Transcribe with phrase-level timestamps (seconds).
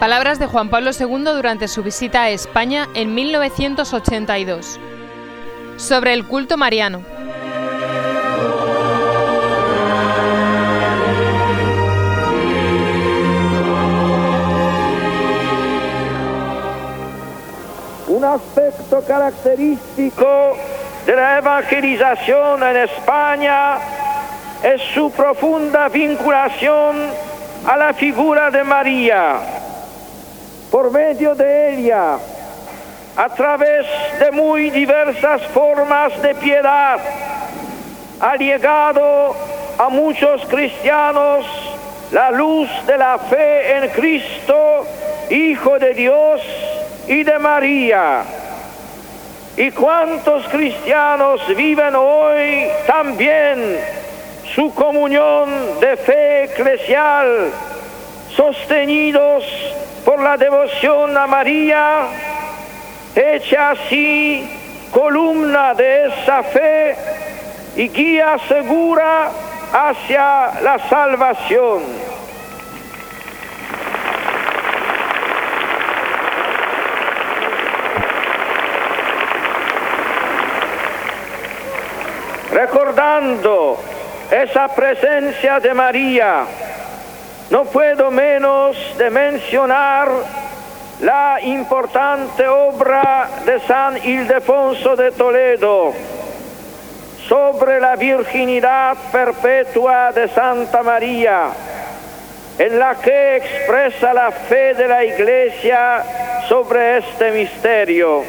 [0.00, 4.78] Palabras de Juan Pablo II durante su visita a España en 1982.
[5.76, 7.02] Sobre el culto mariano.
[18.06, 20.56] Un aspecto característico
[21.06, 23.78] de la evangelización en España
[24.62, 26.96] es su profunda vinculación
[27.66, 29.57] a la figura de María.
[30.70, 32.18] Por medio de ella,
[33.16, 33.86] a través
[34.20, 37.00] de muy diversas formas de piedad,
[38.20, 39.34] ha llegado
[39.78, 41.46] a muchos cristianos
[42.10, 44.86] la luz de la fe en Cristo,
[45.30, 46.40] Hijo de Dios
[47.06, 48.22] y de María.
[49.56, 53.78] ¿Y cuántos cristianos viven hoy también
[54.54, 57.50] su comunión de fe eclesial,
[58.34, 59.44] sostenidos
[60.04, 62.06] por la devoción a María,
[63.14, 64.48] hecha así
[64.92, 66.96] columna de esa fe
[67.76, 69.30] y guía segura
[69.72, 72.08] hacia la salvación?
[82.58, 83.78] recordando
[84.30, 86.44] esa presencia de María,
[87.50, 90.08] no puedo menos de mencionar
[91.00, 95.94] la importante obra de San Ildefonso de Toledo
[97.26, 101.48] sobre la virginidad perpetua de Santa María,
[102.58, 106.02] en la que expresa la fe de la Iglesia
[106.48, 108.24] sobre este misterio.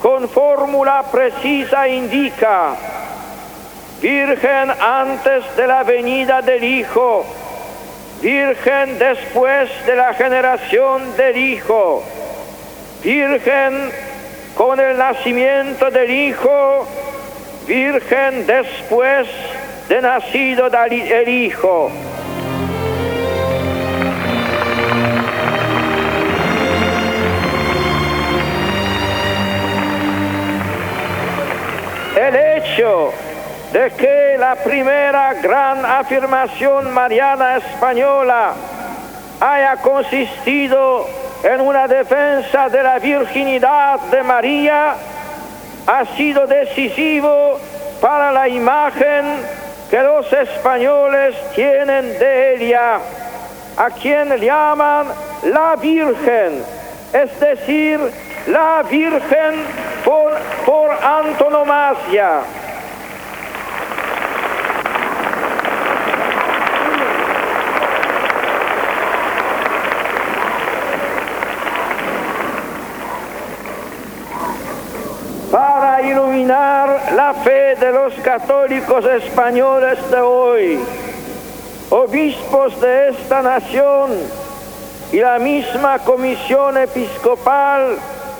[0.00, 2.74] Con fórmula precisa indica
[4.00, 7.26] Virgen antes de la venida del Hijo,
[8.20, 12.02] Virgen después de la generación del Hijo,
[13.04, 13.92] Virgen
[14.56, 16.84] con el nacimiento del Hijo,
[17.68, 19.28] Virgen después
[19.88, 21.92] de nacido el Hijo.
[32.16, 33.12] El hecho
[33.72, 38.54] de que la primera gran afirmación mariana española
[39.40, 41.06] haya consistido
[41.42, 44.94] en una defensa de la virginidad de María
[45.86, 47.58] ha sido decisivo
[48.00, 49.24] para la imagen
[49.90, 52.98] que los españoles tienen de ella,
[53.76, 55.06] a quien llaman
[55.44, 56.62] la Virgen,
[57.12, 58.00] es decir,
[58.48, 59.64] la Virgen
[60.04, 60.32] por,
[60.66, 62.40] por antonomasia.
[76.02, 80.78] Iluminar la fe de los católicos españoles de hoy,
[81.90, 84.10] obispos de esta nación
[85.12, 87.96] y la misma Comisión Episcopal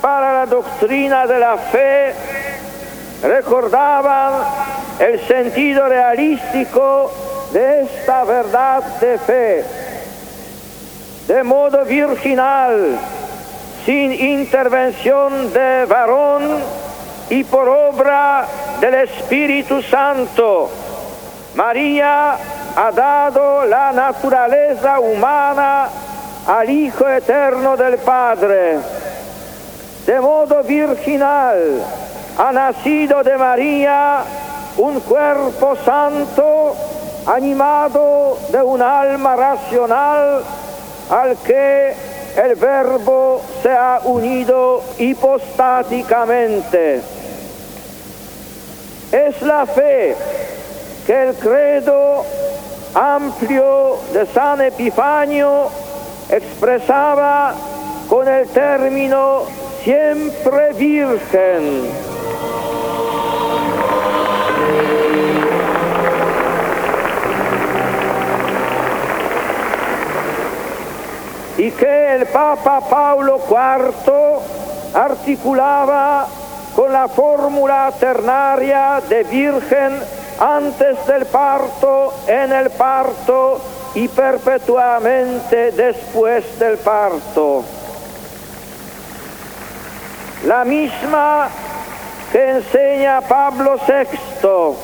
[0.00, 2.14] para la Doctrina de la Fe
[3.22, 4.32] recordaban
[4.98, 7.10] el sentido realístico
[7.52, 9.64] de esta verdad de fe.
[11.28, 12.98] De modo virginal,
[13.84, 16.42] sin intervención de varón,
[17.32, 18.46] y por obra
[18.78, 20.68] del Espíritu Santo,
[21.54, 22.36] María
[22.76, 25.88] ha dado la naturaleza humana
[26.46, 28.80] al Hijo Eterno del Padre.
[30.04, 31.82] De modo virginal
[32.36, 34.24] ha nacido de María
[34.76, 36.76] un cuerpo santo
[37.26, 40.42] animado de un alma racional
[41.08, 41.94] al que
[42.36, 47.21] el verbo se ha unido hipostáticamente.
[49.12, 50.16] Es la fe
[51.06, 52.24] que el credo
[52.94, 55.68] amplio de San Epifanio
[56.30, 57.54] expresaba
[58.08, 59.42] con el término
[59.84, 61.90] siempre virgen.
[71.58, 76.28] Y que el Papa Paulo IV articulaba
[76.82, 80.00] con la fórmula ternaria de virgen
[80.40, 83.60] antes del parto, en el parto
[83.94, 87.62] y perpetuamente después del parto.
[90.44, 91.48] La misma
[92.32, 94.74] que enseña Pablo VI.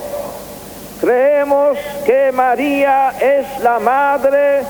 [1.00, 4.62] Creemos que María es la Madre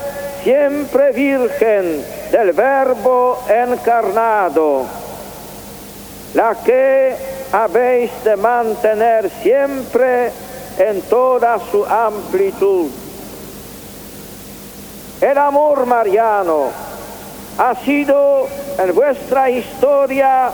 [0.43, 4.85] siempre virgen del Verbo encarnado,
[6.33, 7.15] la que
[7.51, 10.31] habéis de mantener siempre
[10.77, 12.89] en toda su amplitud.
[15.21, 16.69] El amor mariano
[17.57, 18.47] ha sido
[18.77, 20.49] en vuestra historia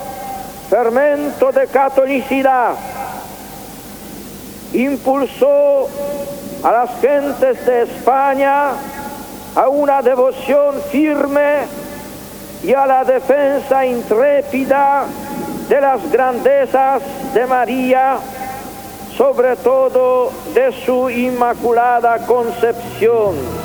[0.69, 2.73] fermento de catolicidad.
[4.73, 5.87] Impulsó
[6.63, 8.71] a las gentes de España
[9.55, 11.59] a una devoción firme
[12.63, 15.05] y a la defensa intrépida
[15.69, 17.01] de las grandezas
[17.33, 18.17] de María,
[19.17, 23.64] sobre todo de su inmaculada concepción